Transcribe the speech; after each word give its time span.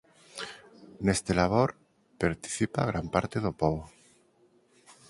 Neste 1.05 1.31
labor 1.39 1.69
participa 2.23 2.89
gran 2.91 3.07
parte 3.15 3.37
do 3.45 3.51
pobo. 3.61 3.83